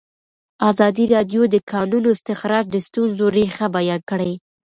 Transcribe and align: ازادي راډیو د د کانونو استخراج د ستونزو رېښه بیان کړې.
ازادي 0.69 1.05
راډیو 1.13 1.41
د 1.49 1.49
د 1.53 1.55
کانونو 1.71 2.07
استخراج 2.15 2.65
د 2.71 2.75
ستونزو 2.87 3.25
رېښه 3.35 3.67
بیان 3.77 4.01
کړې. 4.09 4.33